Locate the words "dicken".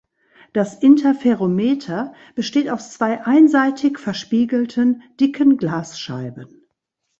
5.19-5.57